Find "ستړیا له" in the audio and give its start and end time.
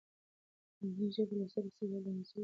1.73-2.09